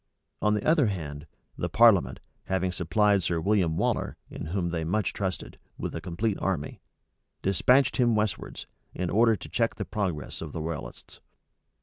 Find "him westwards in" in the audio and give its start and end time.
7.97-9.11